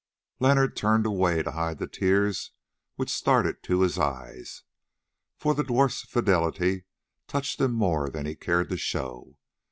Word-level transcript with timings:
Leonard 0.39 0.75
turned 0.75 1.05
away 1.05 1.43
to 1.43 1.51
hide 1.51 1.77
the 1.77 1.85
tears 1.85 2.53
which 2.95 3.07
started 3.11 3.61
to 3.61 3.81
his 3.81 3.99
eyes, 3.99 4.63
for 5.37 5.53
the 5.53 5.63
dwarf's 5.63 6.01
fidelity 6.05 6.85
touched 7.27 7.61
him 7.61 7.73
more 7.73 8.09
than 8.09 8.25
he 8.25 8.33
cared 8.33 8.69
to 8.69 8.77
show. 8.77 9.37